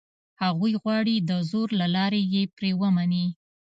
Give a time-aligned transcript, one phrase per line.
[0.43, 3.25] هغوی غواړي دزور له لاري یې پرې ومني.